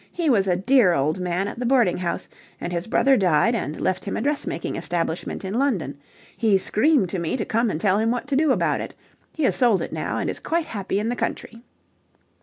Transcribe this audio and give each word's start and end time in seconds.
He 0.11 0.31
was 0.31 0.47
a 0.47 0.55
dear 0.55 0.93
old 0.93 1.19
man 1.19 1.47
at 1.47 1.59
the 1.59 1.65
boarding 1.67 1.97
house, 1.97 2.27
and 2.59 2.73
his 2.73 2.87
brother 2.87 3.15
died 3.15 3.53
and 3.53 3.79
left 3.79 4.03
him 4.03 4.17
a 4.17 4.21
dressmaking 4.21 4.75
establishment 4.75 5.45
in 5.45 5.53
London. 5.53 5.95
He 6.35 6.57
screamed 6.57 7.09
to 7.09 7.19
me 7.19 7.37
to 7.37 7.45
come 7.45 7.69
and 7.69 7.79
tell 7.79 7.99
him 7.99 8.09
what 8.09 8.27
to 8.29 8.35
do 8.35 8.51
about 8.51 8.81
it. 8.81 8.95
He 9.35 9.43
has 9.43 9.55
sold 9.55 9.79
it 9.79 9.93
now 9.93 10.17
and 10.17 10.27
is 10.27 10.39
quite 10.39 10.65
happy 10.65 10.99
in 10.99 11.09
the 11.09 11.15
country." 11.15 11.61